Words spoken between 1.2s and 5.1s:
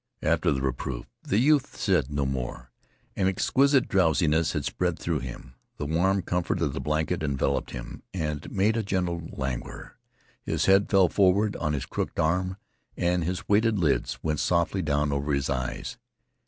the youth said no more. An exquisite drowsiness had spread